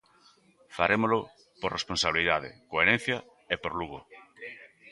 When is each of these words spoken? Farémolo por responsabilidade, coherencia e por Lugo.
Farémolo 0.77 1.19
por 1.61 1.69
responsabilidade, 1.77 2.49
coherencia 2.71 3.17
e 3.53 3.55
por 3.61 3.71
Lugo. 3.79 3.99